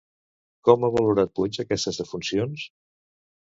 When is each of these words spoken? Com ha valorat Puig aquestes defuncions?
Com 0.69 0.87
ha 0.87 0.89
valorat 0.95 1.33
Puig 1.41 1.59
aquestes 1.65 2.01
defuncions? 2.03 2.67